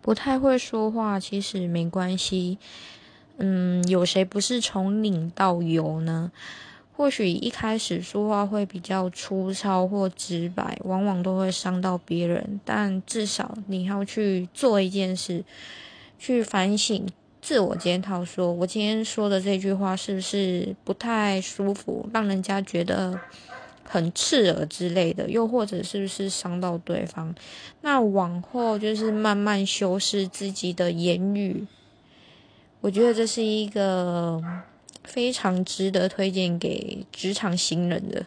[0.00, 2.58] 不太会说话，其实没关系。
[3.38, 6.30] 嗯，有谁不是从零到有呢？
[6.96, 12.60] 或许一开始说话会比较粗糙或直白，往往都会伤到别人。
[12.62, 15.42] 但至少你要去做一件事，
[16.18, 17.08] 去反省、
[17.40, 23.18] 自我检讨，说我今天说的这句话是不是不太舒服，让人家觉得
[23.90, 27.34] 很刺耳之类的，又或者是不是伤到对方？
[27.80, 31.66] 那往后就是慢慢修饰自己的言语。
[32.80, 34.40] 我觉得这是一个。
[35.02, 38.26] 非常值得推荐给职场新人的。